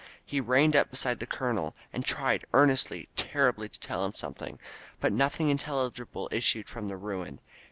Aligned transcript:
He 0.25 0.41
reined 0.41 0.75
up 0.75 0.89
beside 0.89 1.19
the 1.19 1.27
colonel, 1.27 1.75
and 1.93 2.03
tried 2.03 2.45
earnestly, 2.55 3.07
terribly, 3.15 3.69
to 3.69 3.79
tell 3.79 4.03
him 4.03 4.15
something; 4.15 4.57
but 4.99 5.13
nothing 5.13 5.49
intelligible 5.49 6.27
issued 6.31 6.67
from 6.67 6.87
the 6.87 6.97
ruin. 6.97 7.39